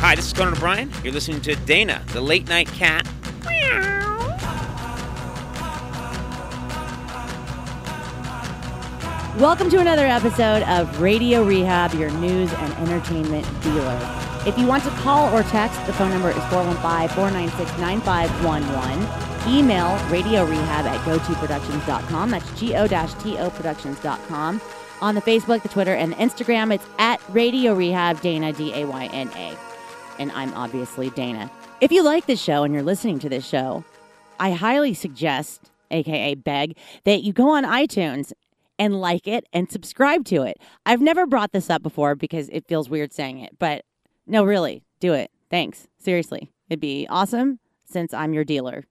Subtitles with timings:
[0.00, 0.90] Hi, this is Conan O'Brien.
[1.04, 3.06] You're listening to Dayna, the late night cat.
[9.38, 14.00] Welcome to another episode of Radio Rehab, your news and entertainment dealer.
[14.46, 19.54] If you want to call or text, the phone number is 415 496 9511.
[19.54, 22.30] Email radio rehab at gotoproductions.com.
[22.30, 24.62] That's G O T O productions.com.
[25.02, 28.86] On the Facebook, the Twitter, and the Instagram, it's at Radio Rehab Dayna, D A
[28.86, 29.69] Y N A.
[30.20, 31.50] And I'm obviously Dayna.
[31.80, 33.82] If you like this show and you're listening to this show,
[34.38, 38.32] I highly suggest, aka beg, that you go on iTunes
[38.78, 40.60] and like it and subscribe to it.
[40.84, 43.84] I've never brought this up before because it feels weird saying it, but
[44.26, 45.30] no, really, do it.
[45.50, 45.88] Thanks.
[45.98, 46.52] Seriously.
[46.68, 48.84] It'd be awesome since I'm your dealer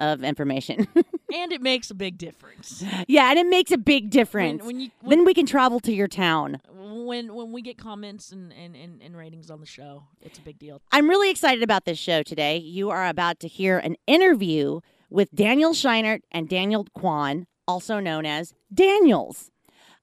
[0.00, 0.88] of information.
[1.32, 2.82] and it makes a big difference.
[3.06, 4.64] yeah, and it makes a big difference.
[4.64, 6.60] When, when you when, then we can travel to your town.
[6.68, 10.42] When when we get comments and, and, and, and ratings on the show, it's a
[10.42, 10.80] big deal.
[10.90, 12.56] I'm really excited about this show today.
[12.56, 18.26] You are about to hear an interview with Daniel Scheinert and Daniel Kwan also known
[18.26, 19.50] as Daniels.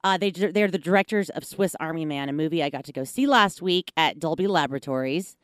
[0.03, 3.03] Uh, they, they're the directors of Swiss Army Man, a movie I got to go
[3.03, 5.35] see last week at Dolby Laboratories,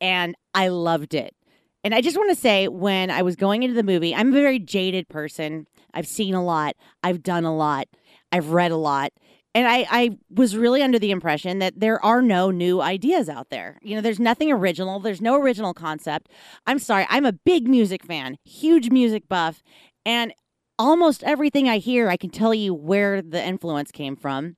[0.00, 1.34] and I loved it.
[1.82, 4.32] And I just want to say, when I was going into the movie, I'm a
[4.32, 5.66] very jaded person.
[5.94, 7.88] I've seen a lot, I've done a lot,
[8.30, 9.12] I've read a lot.
[9.54, 13.50] And I, I was really under the impression that there are no new ideas out
[13.50, 13.80] there.
[13.82, 15.00] You know, there's nothing original.
[15.00, 16.28] There's no original concept.
[16.68, 17.04] I'm sorry.
[17.10, 19.64] I'm a big music fan, huge music buff.
[20.06, 20.32] And
[20.78, 24.56] almost everything I hear, I can tell you where the influence came from.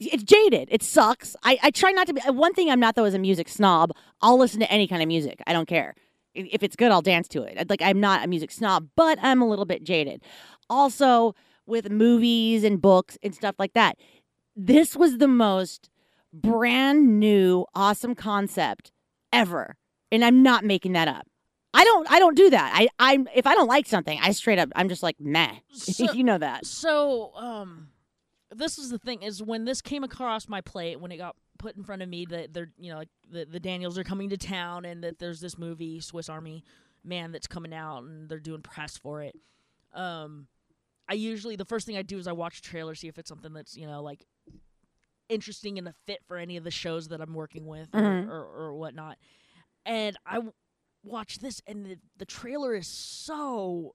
[0.00, 0.68] It's jaded.
[0.72, 1.36] It sucks.
[1.44, 2.20] I, I try not to be.
[2.22, 3.92] One thing I'm not, though, is a music snob.
[4.20, 5.40] I'll listen to any kind of music.
[5.46, 5.94] I don't care.
[6.34, 7.68] If it's good, I'll dance to it.
[7.68, 10.22] Like, I'm not a music snob, but I'm a little bit jaded.
[10.68, 11.34] Also,
[11.66, 13.96] with movies and books and stuff like that,
[14.54, 15.90] this was the most
[16.32, 18.92] brand new, awesome concept
[19.32, 19.76] ever.
[20.12, 21.26] And I'm not making that up.
[21.72, 22.72] I don't I don't do that.
[22.74, 25.54] I I if I don't like something, I straight up I'm just like meh.
[25.72, 26.66] So, you know that.
[26.66, 27.88] So um
[28.50, 31.76] this is the thing is when this came across my plate when it got put
[31.76, 34.36] in front of me that they're you know like the, the Daniels are coming to
[34.36, 36.64] town and that there's this movie Swiss Army
[37.04, 39.36] Man that's coming out and they're doing press for it.
[39.94, 40.48] Um
[41.08, 43.28] I usually the first thing I do is I watch a trailer see if it's
[43.28, 44.24] something that's you know like
[45.28, 48.30] interesting and a fit for any of the shows that I'm working with mm-hmm.
[48.30, 49.16] or, or, or whatnot.
[49.86, 50.40] And I
[51.04, 53.94] watch this and the, the trailer is so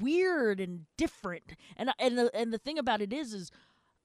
[0.00, 3.50] weird and different and and the and the thing about it is is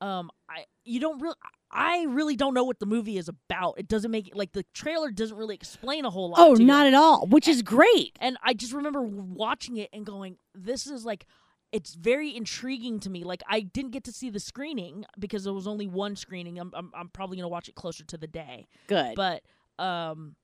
[0.02, 1.36] um i you don't really
[1.72, 3.76] i really don't know what the movie is about.
[3.78, 6.84] It doesn't make it like the trailer doesn't really explain a whole lot oh not
[6.84, 6.88] you.
[6.90, 8.18] at all which is great.
[8.22, 11.26] and i just remember watching it and going this is like
[11.74, 13.24] it's very intriguing to me.
[13.24, 16.60] Like i didn't get to see the screening because there was only one screening.
[16.60, 18.68] I'm i'm, I'm probably going to watch it closer to the day.
[18.88, 19.16] Good.
[19.16, 19.44] But
[19.78, 20.36] um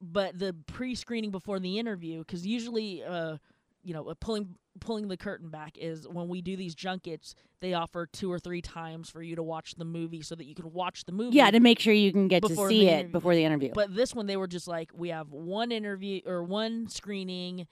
[0.00, 3.36] but the pre-screening before the interview because usually uh
[3.82, 7.74] you know uh, pulling pulling the curtain back is when we do these junkets they
[7.74, 10.72] offer two or three times for you to watch the movie so that you can
[10.72, 13.12] watch the movie yeah to make sure you can get to see it interview.
[13.12, 16.42] before the interview but this one they were just like we have one interview or
[16.42, 17.66] one screening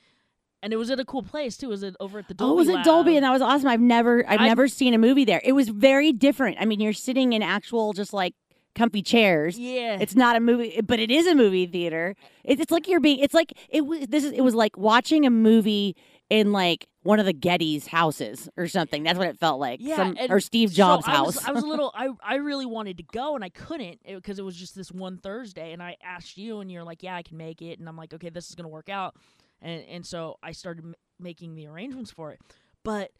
[0.62, 1.68] and it was at a cool place too.
[1.68, 2.50] Was it over at the Dolby?
[2.50, 3.68] Oh, it was at Dolby, and that was awesome.
[3.68, 5.40] I've never, I've I, never seen a movie there.
[5.42, 6.58] It was very different.
[6.60, 8.34] I mean, you're sitting in actual, just like
[8.74, 9.58] comfy chairs.
[9.58, 9.98] Yeah.
[10.00, 12.14] It's not a movie, but it is a movie theater.
[12.44, 13.18] It's, it's like you're being.
[13.20, 14.06] It's like it was.
[14.08, 14.32] This is.
[14.32, 15.96] It was like watching a movie
[16.28, 19.02] in like one of the Getty's houses or something.
[19.02, 19.80] That's what it felt like.
[19.82, 21.18] Yeah, Some, or Steve Jobs' so house.
[21.18, 21.92] I was, I was a little.
[21.94, 24.90] I I really wanted to go and I couldn't because it, it was just this
[24.92, 25.72] one Thursday.
[25.72, 28.14] And I asked you, and you're like, "Yeah, I can make it." And I'm like,
[28.14, 29.16] "Okay, this is gonna work out."
[29.60, 32.40] And and so I started m- making the arrangements for it.
[32.84, 33.10] But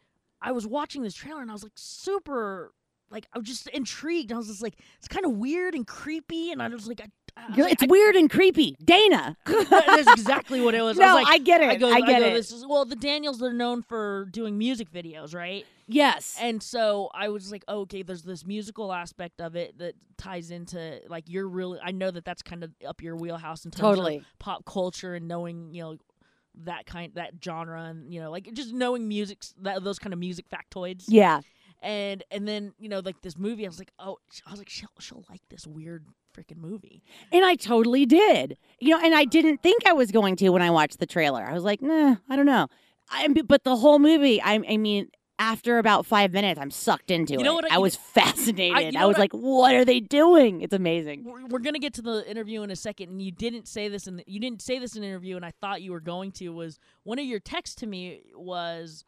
[0.41, 2.71] I was watching this trailer and I was like super
[3.11, 4.31] like I was just intrigued.
[4.31, 7.07] I was just like, it's kind of weird and creepy, and I was like, I,
[7.37, 9.35] I was it's like, weird and creepy, Dayna.
[9.45, 10.97] that's exactly what it was.
[10.97, 11.69] no, I, was like, I get it.
[11.69, 12.33] I, go, I get go, it.
[12.33, 15.65] This is, well, the Daniels are known for doing music videos, right?
[15.87, 16.37] Yes.
[16.39, 20.51] And so I was like, oh, okay, there's this musical aspect of it that ties
[20.51, 21.79] into like you're really.
[21.83, 24.17] I know that that's kind of up your wheelhouse in terms totally.
[24.17, 25.97] of pop culture and knowing, you know,
[26.63, 30.19] that kind that genre and you know like just knowing music that those kind of
[30.19, 31.39] music factoids yeah
[31.81, 34.69] and and then you know like this movie i was like oh i was like
[34.69, 36.05] she'll, she'll like this weird
[36.35, 40.35] freaking movie and i totally did you know and i didn't think i was going
[40.35, 42.67] to when i watched the trailer i was like nah i don't know
[43.13, 45.09] I, but the whole movie I, I mean
[45.41, 47.63] after about five minutes, I'm sucked into you know it.
[47.63, 48.77] What I, I was fascinated.
[48.77, 51.23] I, you know was what like, "What are they doing?" It's amazing.
[51.23, 54.05] We're, we're, gonna get to the interview in a second, and you didn't say this,
[54.05, 56.49] and you didn't say this in an interview, and I thought you were going to.
[56.49, 59.03] Was one of your texts to me was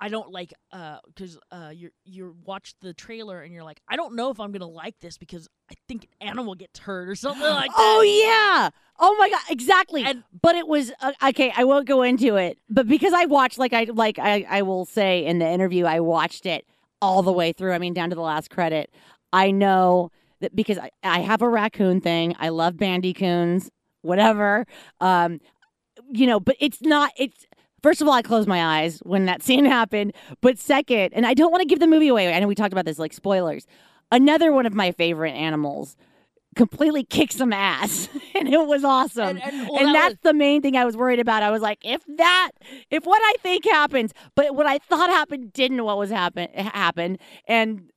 [0.00, 3.96] I don't like uh because uh you you watch the trailer and you're like I
[3.96, 7.14] don't know if I'm gonna like this because I think an animal gets hurt or
[7.16, 7.76] something like that.
[7.76, 8.70] Oh yeah.
[9.00, 10.04] Oh my god, exactly.
[10.04, 11.52] And- but it was uh, okay.
[11.56, 14.84] I won't go into it, but because I watched, like I like I I will
[14.84, 16.64] say in the interview, I watched it
[17.02, 17.72] all the way through.
[17.72, 18.90] I mean, down to the last credit.
[19.32, 20.10] I know
[20.40, 22.34] that because I, I have a raccoon thing.
[22.38, 23.68] I love bandicoons,
[24.02, 24.64] whatever.
[25.00, 25.40] Um,
[26.10, 27.10] you know, but it's not.
[27.16, 27.44] It's
[27.82, 30.12] first of all, I closed my eyes when that scene happened.
[30.40, 32.32] But second, and I don't want to give the movie away.
[32.32, 33.66] I know we talked about this, like spoilers.
[34.10, 35.96] Another one of my favorite animals
[36.56, 40.18] completely kicked some ass and it was awesome And- and, well, and that that's was-
[40.24, 41.42] the main thing I was worried about.
[41.42, 42.50] I was like, if that,
[42.90, 47.18] if what I think happens, but what I thought happened didn't, what was happen happen,
[47.46, 47.90] and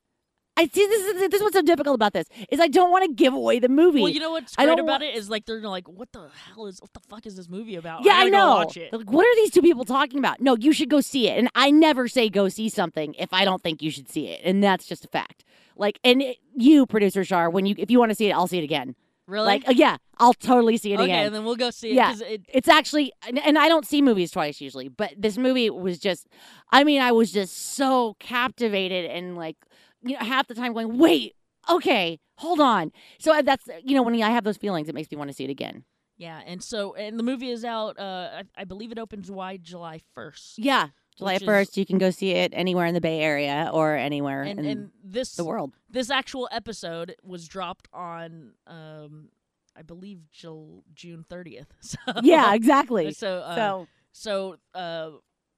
[0.58, 3.14] I see this is this what's so difficult about this is I don't want to
[3.14, 4.02] give away the movie.
[4.02, 6.68] Well, you know what's I great about it is like they're like, what the hell
[6.68, 8.04] is what the fuck is this movie about?
[8.04, 8.56] yeah, I, go know.
[8.56, 8.92] watch it.
[8.92, 10.42] They're Like, what are these two people talking about?
[10.42, 11.38] No, you should go see it.
[11.38, 14.42] And I never say go see something if I don't think you should see it,
[14.44, 15.46] and that's just a fact.
[15.78, 18.48] Like, and it, you, producer Shar, when you if you want to see it, I'll
[18.48, 18.96] see it again.
[19.28, 19.46] Really?
[19.46, 21.18] Like, uh, yeah, I'll totally see it okay, again.
[21.20, 21.94] Okay, and then we'll go see it.
[21.94, 25.70] Yeah, it It's actually, and, and I don't see movies twice usually, but this movie
[25.70, 26.28] was just,
[26.70, 29.56] I mean, I was just so captivated and like,
[30.04, 31.36] you know, half the time going, wait,
[31.70, 32.92] okay, hold on.
[33.20, 35.34] So uh, that's, you know, when I have those feelings, it makes me want to
[35.34, 35.84] see it again.
[36.18, 38.00] yeah, and so and the movie is out.
[38.00, 40.58] Uh, I, I believe it opens wide July first.
[40.60, 40.90] Yeah.
[41.18, 44.60] July 1st, you can go see it anywhere in the Bay Area or anywhere And
[44.62, 45.74] in and this the world.
[45.90, 49.28] this actual episode was dropped on um
[49.76, 51.68] I believe Jul- June thirtieth.
[51.82, 53.12] So Yeah, exactly.
[53.14, 55.10] So uh, so, so uh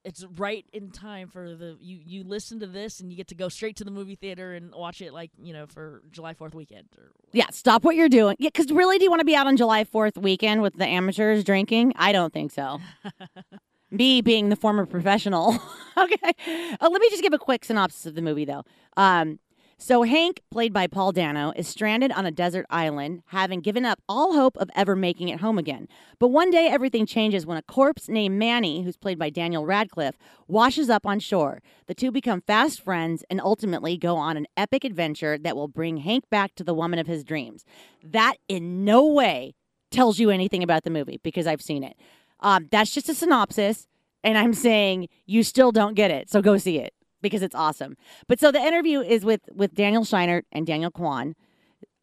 [0.05, 3.35] it's right in time for the you you listen to this and you get to
[3.35, 6.53] go straight to the movie theater and watch it like you know for July Fourth
[6.53, 6.88] weekend.
[6.97, 8.35] Or, yeah, stop what you're doing.
[8.39, 10.85] Yeah, because really, do you want to be out on July 4th weekend with the
[10.85, 11.94] amateurs drinking?
[11.95, 12.79] I don't think so.
[13.94, 15.57] me being the former professional.
[15.97, 16.33] okay.
[16.50, 18.63] Uh, let me just give a quick synopsis of the movie, though.
[18.97, 19.39] Um,
[19.85, 24.00] so, Hank, played by Paul Dano, is stranded on a desert island, having given up
[24.07, 25.89] all hope of ever making it home again.
[26.19, 30.18] But one day, everything changes when a corpse named Manny, who's played by Daniel Radcliffe,
[30.47, 31.62] washes up on shore.
[31.88, 35.97] The two become fast friends and ultimately go on an epic adventure that will bring
[35.97, 37.65] Hank back to the woman of his dreams.
[38.01, 39.53] That in no way
[39.91, 41.97] tells you anything about the movie because I've seen it.
[42.39, 43.89] Um, that's just a synopsis,
[44.24, 46.94] and I'm saying you still don't get it, so go see it
[47.24, 47.98] because it's awesome.
[48.28, 51.34] But so the interview is with with Daniel Scheinert and Daniel Kwan,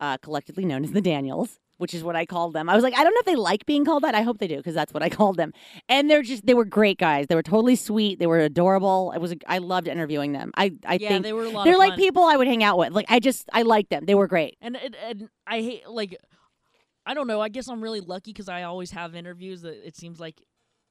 [0.01, 2.69] uh, collectively known as the Daniels, which is what I called them.
[2.69, 4.15] I was like, I don't know if they like being called that.
[4.15, 5.53] I hope they do because that's what I called them.
[5.89, 7.27] And they're just they were great guys.
[7.29, 8.19] They were totally sweet.
[8.19, 9.13] They were adorable.
[9.15, 10.51] I was I loved interviewing them.
[10.57, 11.65] I I yeah, think they were a lot.
[11.65, 11.99] they're like fun.
[11.99, 12.93] people I would hang out with.
[12.93, 14.05] Like I just I like them.
[14.07, 14.57] They were great.
[14.61, 16.17] And, and and I hate like
[17.07, 17.41] I don't know.
[17.41, 20.41] I guess I'm really lucky because I always have interviews that it seems like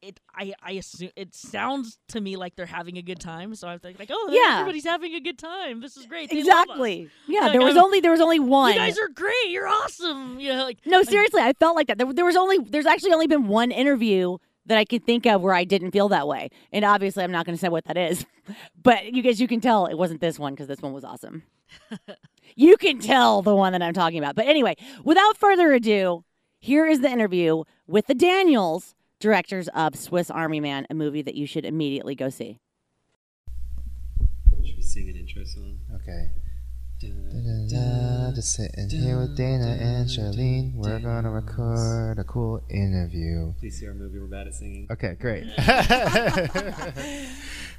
[0.02, 0.20] it.
[0.36, 3.56] I I assume it sounds to me like they're having a good time.
[3.56, 4.60] So I think like, oh Yeah.
[4.60, 5.82] everybody's having a good time.
[5.82, 6.30] This is great.
[6.30, 6.40] They.
[6.40, 7.10] Exactly.
[7.28, 8.74] Yeah, Like, there was I'm- only there was only one.
[8.74, 9.50] You guys are great.
[9.50, 10.40] You're awesome.
[10.40, 11.98] You know, like No, seriously, I felt like that.
[11.98, 15.42] There, there was only, there's actually only been one interview that I could think of
[15.42, 17.98] where I didn't feel that way, and obviously, I'm not going to say what that
[17.98, 18.26] is.
[18.82, 21.44] But you guys, you can tell it wasn't this one because this one was awesome.
[22.56, 24.36] you can tell the one that I'm talking about.
[24.36, 26.24] But anyway, without further ado,
[26.60, 31.36] here is the interview with the Daniels, directors of Swiss Army Man, a movie that
[31.36, 32.60] you should immediately go see.
[34.66, 35.80] Should we sing an intro song?
[35.96, 36.30] Okay.
[38.36, 40.74] Just sitting here with Dayna and Charlene.
[40.76, 43.54] We're gonna record a cool interview.
[43.60, 44.20] Please see our movie.
[44.20, 44.88] We're bad at singing.
[44.92, 45.46] Okay, great.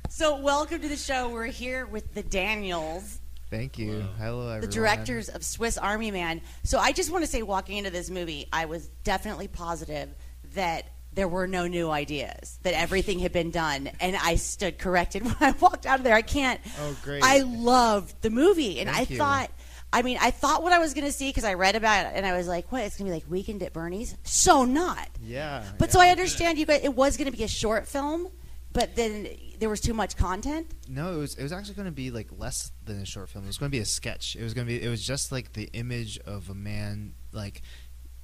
[0.08, 1.28] So, welcome to the show.
[1.28, 3.20] We're here with the Daniels.
[3.48, 4.04] Thank you.
[4.18, 4.60] Hello, everyone.
[4.62, 6.40] the directors of Swiss Army Man.
[6.64, 10.08] So I just want to say, walking into this movie, I was definitely positive
[10.54, 15.22] that there were no new ideas, that everything had been done, and I stood corrected
[15.24, 16.14] when I walked out of there.
[16.14, 16.60] I can't.
[16.80, 17.22] Oh, great.
[17.22, 19.18] I loved the movie, and Thank I you.
[19.18, 19.50] thought.
[19.92, 22.12] I mean, I thought what I was going to see because I read about it,
[22.14, 22.84] and I was like, "What?
[22.84, 25.08] It's going to be like Weekend at Bernie's?" So not.
[25.20, 25.64] Yeah.
[25.78, 25.92] But yeah.
[25.92, 26.82] so I understand you guys.
[26.84, 28.28] It was going to be a short film,
[28.72, 29.26] but then
[29.58, 30.70] there was too much content.
[30.88, 33.44] No, it was it was actually going to be like less than a short film.
[33.44, 34.36] It was going to be a sketch.
[34.36, 37.62] It was going to be it was just like the image of a man like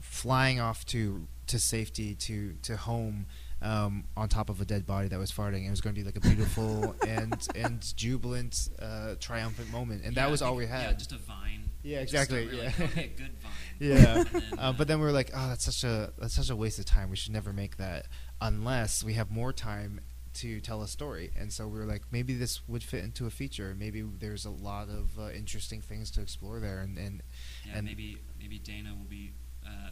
[0.00, 3.26] flying off to to safety to to home
[3.62, 5.66] um, on top of a dead body that was farting.
[5.66, 10.14] It was going to be like a beautiful and and jubilant uh, triumphant moment, and
[10.16, 10.98] that was all we Yeah, had.
[10.98, 11.70] just a vine.
[11.82, 12.72] Yeah, exactly, yeah.
[12.80, 13.52] okay, good vine.
[13.78, 16.56] Yeah, then, uh, but then we were like, oh, that's such a that's such a
[16.56, 17.10] waste of time.
[17.10, 18.06] We should never make that
[18.40, 20.00] unless we have more time
[20.34, 21.30] to tell a story.
[21.38, 23.74] And so we were like, maybe this would fit into a feature.
[23.78, 26.80] Maybe there's a lot of uh, interesting things to explore there.
[26.80, 27.22] And, and
[27.66, 29.32] yeah, and- maybe maybe Dayna will be
[29.66, 29.90] uh,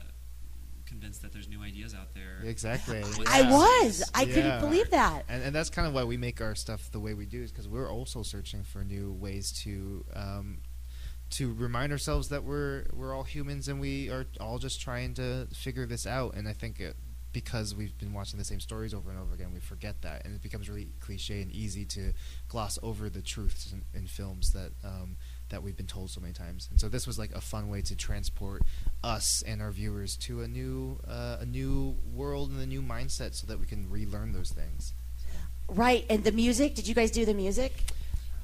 [0.87, 2.39] convinced that there's new ideas out there.
[2.49, 3.03] Exactly.
[3.27, 4.03] I was.
[4.15, 4.35] I Yeah.
[4.35, 5.25] couldn't believe that.
[5.29, 7.51] and, and that's kind of why we make our stuff the way we do is
[7.51, 10.59] because we're also searching for new ways to um,
[11.31, 15.47] to remind ourselves that we're we're all humans and we are all just trying to
[15.55, 16.95] figure this out and i think it,
[17.33, 20.37] because we've been watching the same stories over and over again we forget that and
[20.37, 22.13] it becomes really cliche and easy to
[22.49, 25.17] gloss over the truths in, in films that um,
[25.51, 27.81] that we've been told so many times and so this was like a fun way
[27.83, 28.63] to transport
[29.03, 33.35] us and our viewers to a new uh, a new world and a new mindset
[33.35, 34.95] so that we can relearn those things
[35.67, 36.05] Right.
[36.11, 36.75] And the music.
[36.75, 37.73] Did you guys do the music?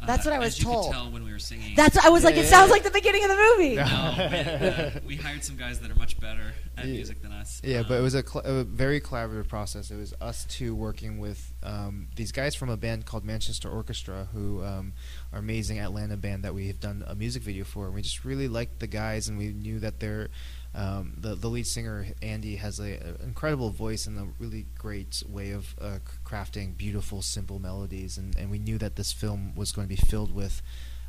[0.07, 0.87] That's what I was Uh, as you told.
[0.87, 1.75] Could tell when we were singing.
[1.77, 1.99] That's.
[1.99, 3.75] I was like, Yeah, it yeah, sounds like the beginning of the movie.
[3.75, 6.95] no, we, uh, we hired some guys that are much better at Yeah.
[6.95, 7.61] music than us.
[7.63, 9.91] Yeah, but it Um, was a, cl- a very collaborative process.
[9.91, 14.29] It was us two working with um, these guys from a band called Manchester Orchestra,
[14.33, 14.93] who um,
[15.33, 17.87] are amazing Atlanta band that we have done a music video for.
[17.87, 20.29] And we just really liked the guys, and we knew that they're
[20.73, 25.23] um, the the lead singer Andy has a, a incredible voice and a really great
[25.29, 28.17] way of uh, crafting beautiful, simple melodies.
[28.19, 30.63] And, and we knew that this film was going to be filled with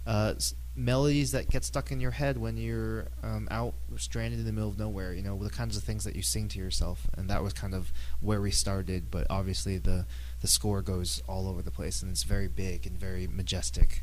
[0.07, 0.33] uh,
[0.75, 4.69] melodies that get stuck in your head when you're um, out stranded in the middle
[4.69, 5.13] of nowhere.
[5.13, 7.73] You know, the kinds of things that you sing to yourself, and that was kind
[7.73, 7.91] of
[8.21, 9.11] where we started.
[9.11, 10.05] But obviously, the
[10.41, 14.01] the score goes all over the place, and it's very big and very majestic.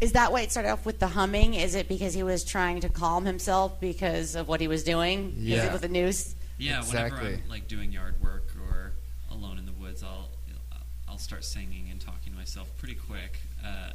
[0.00, 1.54] Is that why it started off with the humming?
[1.54, 5.34] Is it because he was trying to calm himself because of what he was doing?
[5.36, 5.66] Is Yeah.
[5.66, 6.34] it with the news?
[6.58, 8.92] Yeah, whenever I'm like doing yard work or
[9.30, 10.30] alone in the woods, I'll
[11.08, 13.40] I'll start singing and talking to myself pretty quick.
[13.64, 13.90] Uh,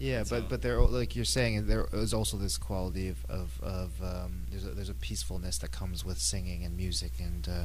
[0.00, 3.60] Yeah, So- but but there, like you're saying, there is also this quality of of,
[3.62, 7.64] of um, there's a, there's a peacefulness that comes with singing and music, and uh,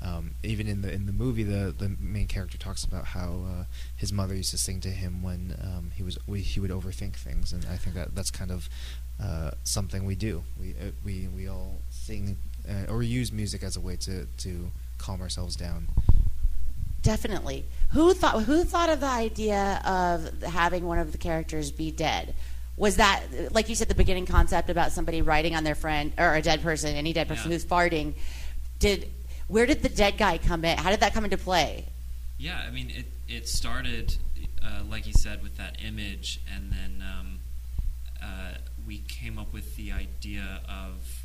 [0.00, 3.64] um, even in the in the movie, the the main character talks about how uh,
[3.96, 7.16] his mother used to sing to him when um, he was we, he would overthink
[7.16, 8.70] things, and I think that that's kind of
[9.22, 10.42] uh, something we do.
[10.58, 14.70] We uh, we we all sing uh, or use music as a way to to
[14.96, 15.88] calm ourselves down.
[17.04, 17.66] Definitely.
[17.90, 22.34] Who thought who thought of the idea of having one of the characters be dead?
[22.76, 26.34] Was that like you said the beginning concept about somebody writing on their friend or
[26.34, 27.56] a dead person, any dead person Yeah.
[27.56, 28.14] who's farting?
[28.78, 29.10] Did
[29.48, 30.78] where did the dead guy come in?
[30.78, 31.84] How did that come into play?
[32.38, 34.16] Yeah, I mean, it it started,
[34.62, 37.38] uh, like you said, with that image, and then um,
[38.22, 38.52] uh,
[38.86, 41.24] we came up with the idea of,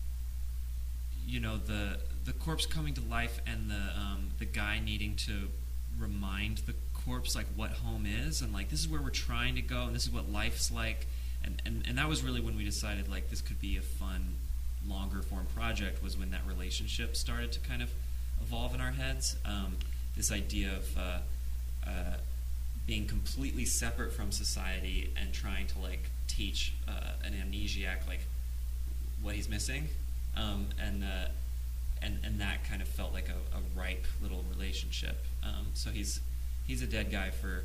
[1.25, 5.49] you know, the the corpse coming to life, and the um, the guy needing to
[5.99, 6.73] remind the
[7.05, 9.95] corpse like what home is, and like this is where we're trying to go, and
[9.95, 11.07] this is what life's like,
[11.43, 14.35] and and, and that was really when we decided like this could be a fun,
[14.87, 16.03] longer form project.
[16.03, 17.91] Was when that relationship started to kind of
[18.41, 19.35] evolve in our heads.
[19.45, 19.77] Um,
[20.15, 21.17] this idea of uh,
[21.87, 22.17] uh,
[22.85, 28.21] being completely separate from society and trying to like teach uh, an amnesiac like
[29.21, 29.87] what he's missing,
[30.35, 31.27] um, and uh,
[32.01, 35.25] and and that kind of felt like a, a ripe little relationship.
[35.43, 36.21] Um, so he's
[36.67, 37.63] he's a dead guy for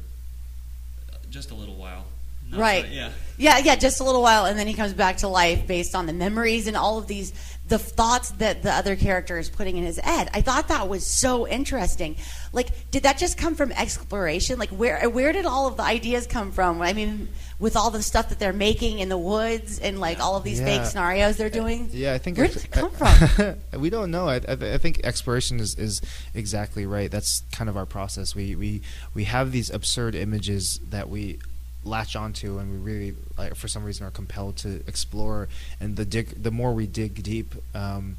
[1.30, 2.04] just a little while.
[2.50, 2.84] Not Right.
[2.86, 3.10] for- yeah.
[3.36, 6.06] Yeah, yeah, just a little while, and then he comes back to life based on
[6.06, 7.32] the memories and all of these,
[7.66, 10.30] the thoughts that the other character is putting in his head.
[10.32, 12.14] I thought that was so interesting.
[12.52, 14.56] Like, did that just come from exploration?
[14.60, 16.80] Like, where where did all of the ideas come from?
[16.80, 20.36] I mean, with all the stuff that they're making in the woods and like all
[20.36, 21.88] of these fake scenarios they're uh, doing.
[21.92, 23.56] Yeah, I think Where did it come from?
[23.80, 24.28] we don't know.
[24.28, 26.00] I, I, I think exploration is, is
[26.34, 27.10] exactly right.
[27.10, 28.36] That's kind of our process.
[28.36, 28.82] We we
[29.12, 31.40] we have these absurd images that we
[31.84, 35.48] latch onto, and we really, like, for some reason, are compelled to explore.
[35.80, 38.16] And the dig, the more we dig deep, um,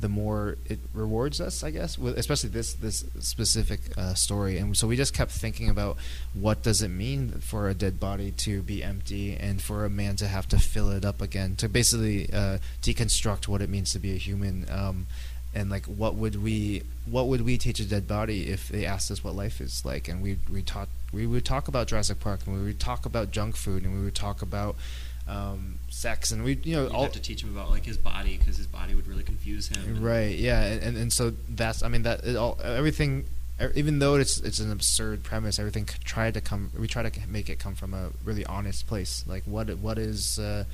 [0.00, 1.98] the more it rewards us, I guess.
[1.98, 5.96] With, especially this this specific uh, story, and so we just kept thinking about
[6.34, 10.16] what does it mean for a dead body to be empty, and for a man
[10.16, 13.98] to have to fill it up again, to basically uh, deconstruct what it means to
[13.98, 14.66] be a human.
[14.70, 15.06] Um,
[15.54, 19.10] and like, what would we what would we teach a dead body if they asked
[19.10, 20.08] us what life is like?
[20.08, 23.30] And we we taught we would talk about Jurassic Park, and we would talk about
[23.30, 24.76] junk food, and we would talk about
[25.26, 27.96] um, sex, and we you know You'd all have to teach him about like his
[27.96, 30.02] body because his body would really confuse him.
[30.02, 30.36] Right.
[30.36, 30.62] Yeah.
[30.62, 33.26] And, and and so that's I mean that it all everything
[33.60, 36.70] e- even though it's it's an absurd premise, everything tried to come.
[36.78, 39.24] We try to make it come from a really honest place.
[39.26, 40.64] Like what what is uh,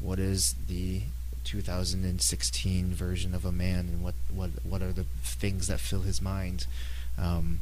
[0.00, 1.02] what is the
[1.48, 6.20] 2016 version of a man, and what what what are the things that fill his
[6.20, 6.66] mind?
[7.16, 7.60] Um,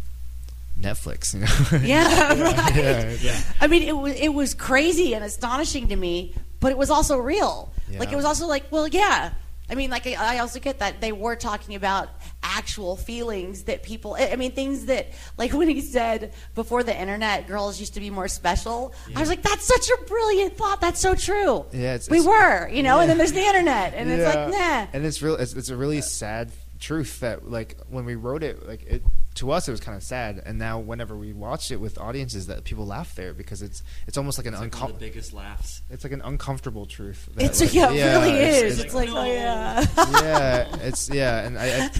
[0.79, 1.87] Netflix, you know.
[1.87, 2.77] Yeah, right.
[2.77, 3.41] yeah, yeah.
[3.61, 7.17] I mean, it was it was crazy and astonishing to me, but it was also
[7.19, 7.73] real.
[7.99, 9.33] Like it was also like, well, yeah.
[9.71, 12.09] I mean, like I I also get that they were talking about
[12.57, 14.17] actual feelings that people.
[14.19, 18.09] I mean, things that like when he said before the internet, girls used to be
[18.11, 18.95] more special.
[19.15, 20.81] I was like, that's such a brilliant thought.
[20.81, 21.67] That's so true.
[21.73, 23.01] Yeah, it's- we it's- were, you know.
[23.01, 24.87] And then there's the internet, and it's like, nah.
[24.93, 25.37] And it's real.
[25.37, 29.03] It's, it's a really sad truth that like when we wrote it, like it
[29.37, 32.47] to us it was kind of sad, and now whenever we watch it with audiences,
[32.49, 35.83] that people laugh there because it's it's almost like an It's like uncom- biggest laughs.
[35.91, 37.29] it's like an uncomfortable truth.
[37.35, 38.73] that, It's like, yeah, it really it's- is.
[38.81, 39.19] it's- It's, like, no.
[39.19, 39.87] oh yeah.
[40.23, 41.91] yeah, it's yeah, and I, I,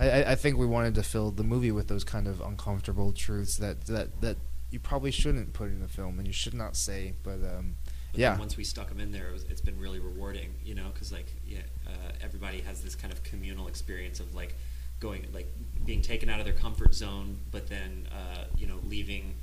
[0.00, 3.56] I, I think we wanted to fill the movie with those kind of uncomfortable truths
[3.56, 4.36] that that that
[4.70, 7.76] you probably shouldn't put in a film and you should not say, but um,
[8.12, 10.54] But yeah, then once we stuck them in there, it was, it's been really rewarding,
[10.64, 14.54] you know, because like yeah, uh, everybody has this kind of communal experience of like
[15.02, 15.52] going like
[15.84, 19.34] being taken out of their comfort zone, but then uh, you know leaving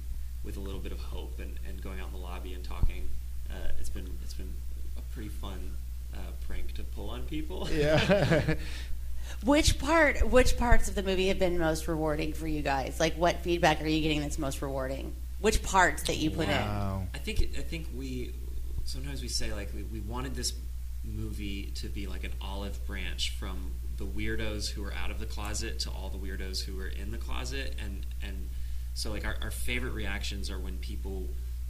[0.43, 3.09] with a little bit of hope and, and going out in the lobby and talking.
[3.51, 4.51] Uh, it's been it's been
[4.97, 5.75] a pretty fun
[6.15, 7.67] uh, prank to pull on people.
[7.71, 8.55] yeah.
[9.43, 10.27] Which part?
[10.27, 12.99] Which parts of the movie have been most rewarding for you guys?
[12.99, 15.15] Like, what feedback are you getting that's most rewarding?
[15.39, 16.57] Which parts that you put in?
[17.13, 18.33] I think I think we
[18.85, 20.53] sometimes we say like we, we wanted this
[21.03, 25.25] movie to be like an olive branch from the weirdos who are out of the
[25.25, 27.75] closet to all the weirdos who are in the closet.
[27.83, 28.49] And and
[28.93, 31.27] so like our, our favorite reactions are when people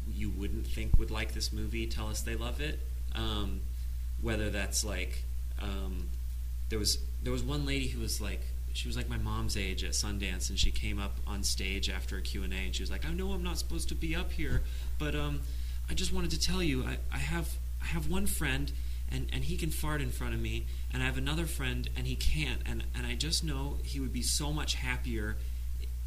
[0.07, 2.79] you wouldn't think would like this movie tell us they love it.
[3.15, 3.61] Um,
[4.21, 5.23] whether that's like
[5.61, 6.09] um,
[6.69, 8.41] there was there was one lady who was like
[8.73, 12.17] she was like my mom's age at Sundance and she came up on stage after
[12.17, 14.61] a Q&A and she was like I know I'm not supposed to be up here
[14.99, 15.41] but um,
[15.89, 18.71] I just wanted to tell you I, I have I have one friend
[19.11, 22.05] and, and he can fart in front of me and I have another friend and
[22.07, 25.35] he can't and, and I just know he would be so much happier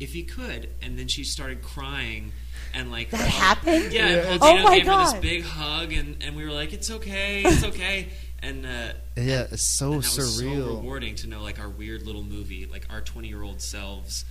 [0.00, 0.68] if he could.
[0.82, 2.32] And then she started crying
[2.75, 3.92] and like That happened?
[3.92, 5.14] yeah, Yeah, and it's- Paul Oh Dano my gave her God.
[5.14, 8.09] this big hug and, and we were like it's okay it's okay.
[8.44, 12.02] And uh, Yeah, it's so and that was so rewarding to know like our weird
[12.02, 14.25] little movie, like our twenty year old selves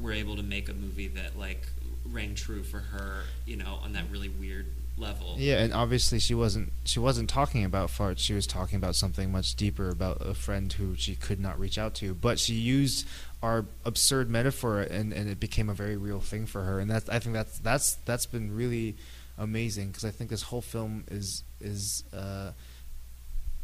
[0.00, 1.66] were able to make a movie that like
[2.04, 5.34] rang true for her, you know, on that really weird level.
[5.38, 8.18] Yeah, and obviously she wasn't she wasn't talking about farts.
[8.18, 11.78] She was talking about something much deeper about a friend who she could not reach
[11.78, 12.14] out to.
[12.14, 13.06] But she used
[13.42, 16.78] our absurd metaphor, and, and it became a very real thing for her.
[16.78, 18.96] And that's I think that's that's that's been really
[19.38, 22.52] amazing because I think this whole film is is uh,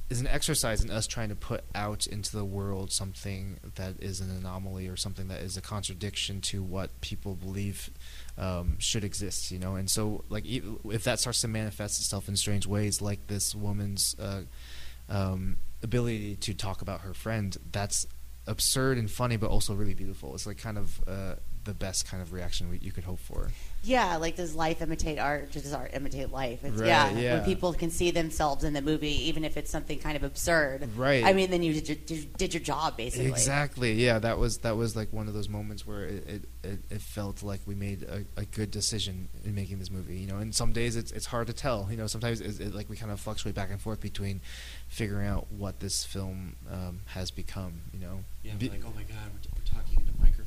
[0.08, 4.20] is an exercise in us trying to put out into the world something that is
[4.20, 7.90] an anomaly or something that is a contradiction to what people believe
[8.38, 9.74] um, should exist, you know.
[9.74, 14.14] And so, like, if that starts to manifest itself in strange ways, like this woman's
[14.20, 14.42] uh,
[15.08, 18.06] um, ability to talk about her friend, that's
[18.46, 20.34] absurd and funny, but also really beautiful.
[20.34, 21.34] It's like kind of uh,
[21.66, 23.50] the best kind of reaction we, you could hope for.
[23.82, 25.52] Yeah, like does life imitate art?
[25.52, 26.64] Does art imitate life?
[26.64, 27.34] It's, Right, yeah, yeah.
[27.36, 30.88] when people can see themselves in the movie, even if it's something kind of absurd.
[30.96, 31.24] Right.
[31.24, 33.28] I mean, then you did, your- did, did your job basically.
[33.28, 33.92] Exactly.
[33.92, 37.00] Yeah, that was that was like one of those moments where it it, it, it
[37.00, 40.16] felt like we made a, a good decision in making this movie.
[40.16, 41.86] You know, and some days it's it's hard to tell.
[41.90, 44.40] You know, sometimes it's, it, like we kind of fluctuate back and forth between
[44.88, 47.82] figuring out what this film um, has become.
[47.92, 48.24] You know.
[48.42, 50.45] Yeah, Be- we're like, oh my god, we're, we're talking into microphones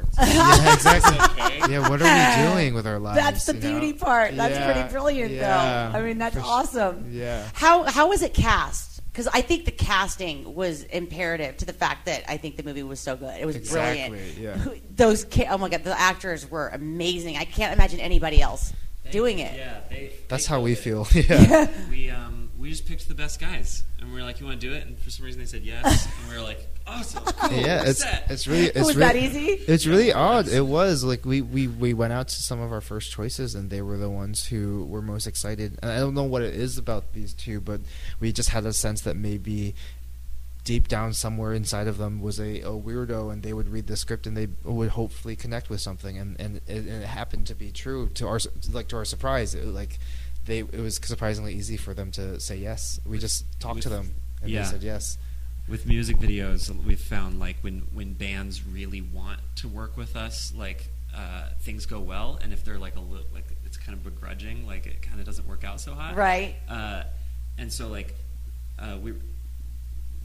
[0.00, 0.34] about farts.
[0.34, 1.44] yeah, exactly.
[1.44, 1.72] okay.
[1.72, 3.18] yeah, what are we doing with our lives?
[3.18, 3.80] That's the you know?
[3.80, 4.34] beauty part.
[4.36, 5.98] That's Yeah, pretty brilliant, yeah, though.
[5.98, 7.08] I mean, that's for s- awesome.
[7.10, 7.48] Yeah.
[7.54, 8.90] How how was it cast?
[9.12, 12.82] Because I think the casting was imperative to the fact that I think the movie
[12.82, 13.38] was so good.
[13.40, 14.38] It was Exactly, brilliant.
[14.38, 14.74] yeah.
[14.96, 17.36] Those ca- oh my god, the actors were amazing.
[17.36, 18.72] I can't imagine anybody else
[19.04, 19.56] They- doing it.
[19.56, 20.12] Yeah, they.
[20.28, 21.20] That's they how we killed feel.
[21.22, 21.28] it.
[21.48, 21.68] Yeah.
[21.88, 24.66] We um we just picked the best guys, and we were like, you want to
[24.66, 24.86] do it?
[24.86, 27.82] And for some reason they said yes, and we were like, oh, awesome, cool, yeah,
[27.84, 28.24] it's set.
[28.30, 29.48] it's really it's was really, that easy?
[29.68, 30.48] It's really odd.
[30.48, 33.68] It was like we, we, we went out to some of our first choices, and
[33.68, 35.78] they were the ones who were most excited.
[35.82, 37.82] And I don't know what it is about these two, but
[38.18, 39.74] we just had a sense that maybe
[40.64, 43.96] deep down somewhere inside of them was a, a weirdo, and they would read the
[43.98, 46.16] script and they would hopefully connect with something.
[46.16, 48.38] And and it, and it happened to be true to our
[48.72, 49.54] like to our surprise.
[49.54, 49.98] It, like
[50.44, 53.00] they it was surprisingly easy for them to say yes.
[53.06, 54.62] We just talked to them, and yeah.
[54.62, 55.18] they said yes.
[55.68, 60.52] with music videos we've found like when when bands really want to work with us
[60.56, 64.04] like uh, things go well and if they're like a little like it's kind of
[64.04, 66.56] begrudging like it kind of doesn't work out so hot Right.
[66.68, 67.04] uh,
[67.56, 68.14] and so like
[68.78, 69.12] uh, we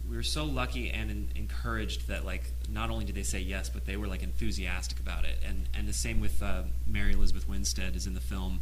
[0.10, 3.70] we were so lucky and en- encouraged that like not only did they say yes
[3.70, 7.48] but they were like enthusiastic about it and and the same with uh, Mary Elizabeth
[7.48, 8.60] Winstead is in the film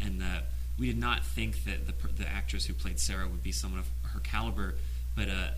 [0.00, 0.40] and uh,
[0.80, 3.88] we did not think that the the actress who played Sarah would be someone of
[4.12, 4.74] her caliber
[5.14, 5.48] but uh,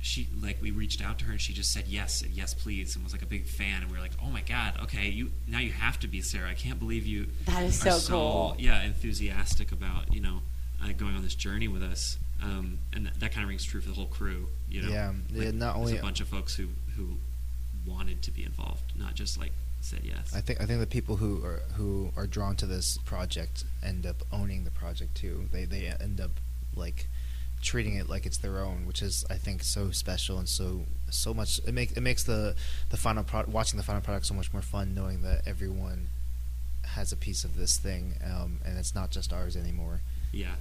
[0.00, 3.02] she like we reached out to her and she just said yes yes please and
[3.02, 5.58] was like a big fan and we were like oh my god okay you now
[5.58, 8.56] you have to be Sarah I can't believe you That is are so cool.
[8.58, 10.42] yeah enthusiastic about you know
[10.82, 13.80] uh, going on this journey with us um, and that, that kind of rings true
[13.80, 16.54] for the whole crew you know Yeah, yeah, not there's only- a bunch of folks
[16.54, 17.16] who who
[17.86, 19.52] wanted to be involved not just like
[19.84, 22.98] said yes I think I think the people who are who are drawn to this
[23.04, 25.48] project end up owning the project too.
[25.52, 26.30] They they end up
[26.74, 27.08] like
[27.62, 31.34] treating it like it's their own, which is I think so special and so so
[31.34, 31.58] much.
[31.66, 32.54] It makes it makes the
[32.90, 36.08] the final product watching the final product so much more fun, knowing that everyone
[36.84, 40.00] has a piece of this thing, um, and it's not just ours anymore.
[40.32, 40.56] Yeah.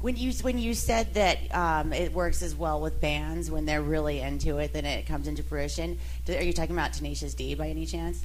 [0.00, 3.82] When you when you said that um, it works as well with bands when they're
[3.82, 5.98] really into it, then it comes into fruition.
[6.24, 8.24] Do- Are you talking about Tenacious D by any chance?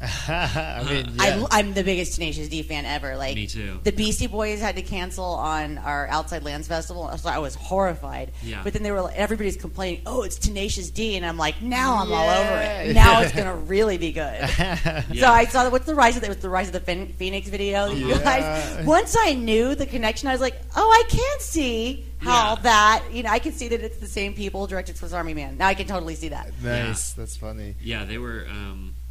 [0.00, 1.44] I mean, yeah.
[1.50, 3.16] I, I'm the biggest Tenacious D fan ever.
[3.16, 3.80] Like Me too.
[3.82, 8.32] The Beastie Boys had to cancel on our Outside Lands festival, so I was horrified.
[8.42, 8.60] Yeah.
[8.64, 11.96] But then they were like, everybody's complaining, "Oh, it's Tenacious D," and I'm like, now
[12.02, 12.94] I'm all over it.
[12.94, 14.38] Now it's gonna really be good.
[14.58, 15.02] Yeah.
[15.14, 15.72] So I saw that.
[15.72, 17.86] What's the rise of the, the rise of the Phen- Phoenix video?
[17.90, 18.84] You guys.
[18.86, 22.62] Once I knew the connection, I was like, oh, I can see how Yeah.
[22.62, 23.04] that.
[23.12, 25.56] You know, I can see that it's the same people directed Swiss Army Man.
[25.56, 26.50] Now I can totally see that.
[26.62, 27.12] nice.
[27.12, 27.74] That's funny.
[27.82, 29.07] Yeah, they were um, s-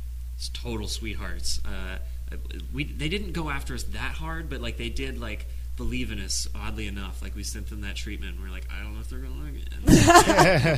[0.53, 1.61] total sweethearts.
[1.65, 1.97] Uh,
[2.73, 6.19] we they didn't go after us that hard, but like they did like believe in
[6.19, 6.47] us.
[6.55, 8.35] Oddly enough, like we sent them that treatment.
[8.35, 9.73] and We're like, I don't know if they're gonna like it.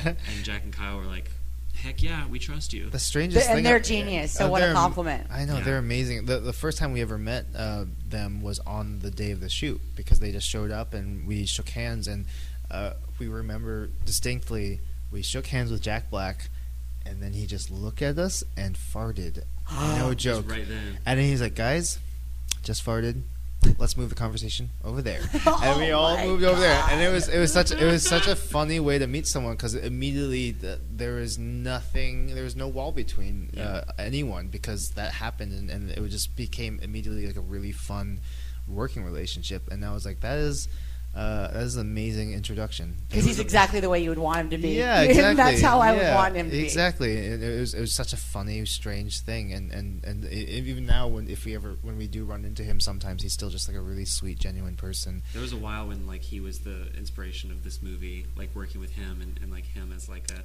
[0.05, 1.31] And, and Jack and Kyle were like,
[1.75, 2.89] Heck yeah, we trust you.
[2.89, 5.27] The strangest And thing, they're I- genius, so uh, what a compliment.
[5.31, 5.63] I know Yeah.
[5.63, 6.25] they're amazing.
[6.25, 9.49] The the first time we ever met uh, them was on the day of the
[9.49, 12.25] shoot because they just showed up and we shook hands and
[12.69, 16.49] uh, we remember distinctly we shook hands with Jack Black
[17.09, 19.43] and then he just looked at us and farted.
[19.97, 20.49] no joke.
[20.49, 20.99] right then.
[21.05, 21.99] And then he's like, "Guys,
[22.63, 23.23] just farted.
[23.77, 27.01] Let's move the conversation over there." Oh and we all my moved over there, and
[27.01, 29.73] it was it was such it was such a funny way to meet someone because
[29.75, 35.51] immediately the, there was nothing, there was no wall between uh, anyone because that happened,
[35.51, 38.19] and, and it just became immediately like a really fun
[38.67, 39.67] working relationship.
[39.71, 40.67] And I was like, "That is."
[41.19, 42.95] Uh, that is an amazing introduction.
[43.09, 44.69] Because he's exactly the way you would want him to be.
[44.69, 45.35] Yeah, exactly.
[45.35, 46.63] That's how I Yeah, would want him to be.
[46.63, 47.11] Exactly.
[47.17, 50.85] It, it was it was such a funny, strange thing, and and and i even
[50.85, 53.67] now, when if we ever when we do run into him, sometimes he's still just
[53.67, 55.21] like a really sweet, genuine person.
[55.33, 58.79] There was a while when like he was the inspiration of this movie, like working
[58.79, 60.41] with him and, and like him as like a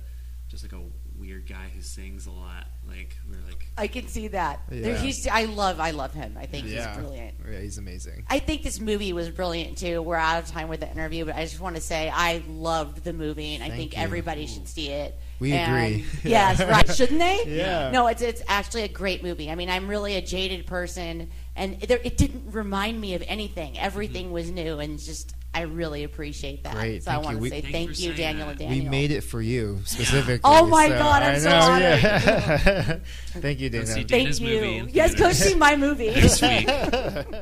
[0.54, 0.84] just like a
[1.18, 2.66] weird guy who sings a lot.
[2.86, 4.60] Like we are like I can see that.
[4.70, 4.96] Yeah.
[4.96, 6.36] He's, I love, I love him.
[6.38, 7.34] I think yeah, he's brilliant.
[7.50, 8.24] Yeah, he's amazing.
[8.30, 10.00] I think this movie was brilliant too.
[10.00, 13.02] We're out of time with the interview, but I just want to say I loved
[13.02, 14.02] the movie, and I think you.
[14.02, 15.18] everybody should see it.
[15.40, 16.04] We And- agree.
[16.30, 16.88] yes, right?
[16.88, 17.34] Shouldn't they?
[17.54, 17.90] Yeah.
[17.90, 19.50] No, it's it's actually a great movie.
[19.50, 23.78] I mean, I'm really a jaded person, and there, it didn't remind me of anything.
[23.78, 24.34] Everything mm-hmm.
[24.34, 26.74] was new, and just I really appreciate that.
[26.74, 28.50] Great, So I want to say Thank you thank you, Daniel that.
[28.50, 28.84] and Daniel.
[28.84, 30.40] We made it for you specifically.
[30.42, 32.02] Oh my so God, I'm I so know, honored.
[32.02, 32.98] yeah.
[33.40, 33.86] Thank you, Go Dayna.
[33.86, 34.60] see Thank Dayna's you.
[34.60, 36.10] movie yes, go see my movie.
[36.10, 36.68] this week.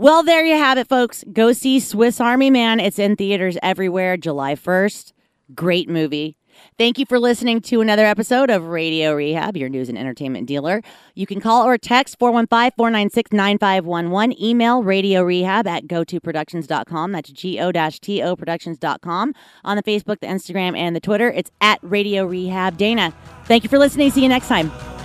[0.00, 1.24] Well, there you have it, folks.
[1.32, 2.78] Go see Swiss Army Man.
[2.78, 5.12] It's in theaters everywhere July 1st.
[5.56, 6.37] Great movie.
[6.76, 10.82] Thank you for listening to another episode of Radio Rehab, your news and entertainment dealer.
[11.14, 14.42] You can call or text 415 496 9511.
[14.42, 17.12] Email radio rehab at gotoproductions.com.
[17.12, 19.34] That's G O T O productions.com.
[19.64, 23.12] On the Facebook, the Instagram, and the Twitter, it's at Radio Rehab Dayna.
[23.44, 24.10] Thank you for listening.
[24.10, 24.97] See you next time.